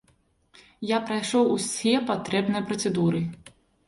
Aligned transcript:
Я 0.91 0.97
прайшоў 1.09 1.51
усе 1.55 1.93
патрэбныя 2.07 2.63
працэдуры. 2.71 3.21